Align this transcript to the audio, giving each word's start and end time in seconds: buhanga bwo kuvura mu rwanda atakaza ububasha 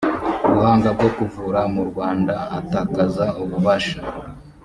buhanga 0.53 0.89
bwo 0.97 1.09
kuvura 1.17 1.59
mu 1.73 1.81
rwanda 1.89 2.35
atakaza 2.59 3.25
ububasha 3.43 3.99